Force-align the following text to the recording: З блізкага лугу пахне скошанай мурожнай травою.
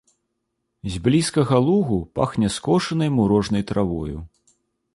З 0.93 1.01
блізкага 1.07 1.59
лугу 1.67 1.99
пахне 2.19 2.49
скошанай 2.57 3.09
мурожнай 3.19 3.63
травою. 3.73 4.27